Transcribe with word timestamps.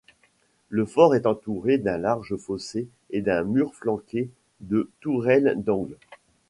Le 0.69 0.87
fort 0.87 1.13
est 1.13 1.27
entouré 1.27 1.77
d'un 1.77 1.99
large 1.99 2.35
fossé 2.35 2.87
et 3.11 3.21
d'un 3.21 3.43
mur 3.43 3.71
flanqué 3.75 4.31
de 4.59 4.89
tourelles 4.99 5.53
d'angle. 5.63 5.95